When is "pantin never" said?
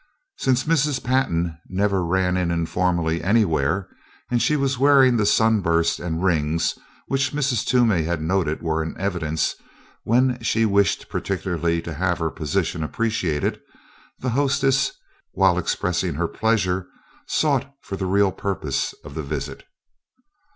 1.03-2.03